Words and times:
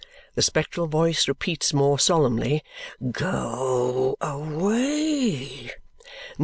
The 0.33 0.41
spectral 0.41 0.87
voice 0.87 1.27
repeats 1.27 1.75
more 1.75 1.99
solemnly, 1.99 2.63
"Go 3.11 4.17
away!" 4.19 5.73